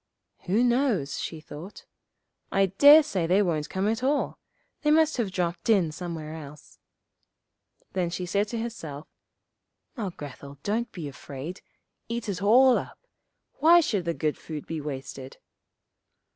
'Who 0.47 0.63
knows,' 0.63 1.19
she 1.19 1.39
thought. 1.39 1.85
'I 2.51 2.65
dare 2.79 3.03
say 3.03 3.27
they 3.27 3.43
won't 3.43 3.69
come 3.69 3.87
at 3.87 4.01
all; 4.01 4.39
they 4.81 4.89
must 4.89 5.17
have 5.17 5.29
dropped 5.31 5.69
in 5.69 5.91
somewhere 5.91 6.33
else.' 6.33 6.79
Then 7.93 8.09
she 8.09 8.25
said 8.25 8.47
to 8.47 8.57
herself, 8.59 9.07
'Now, 9.95 10.09
Grethel, 10.09 10.57
don't 10.63 10.91
be 10.91 11.07
afraid, 11.07 11.61
eat 12.09 12.27
it 12.27 12.41
all 12.41 12.79
up: 12.79 13.05
why 13.59 13.79
should 13.79 14.05
the 14.05 14.15
good 14.15 14.39
food 14.39 14.65
be 14.65 14.81
wasted? 14.81 15.37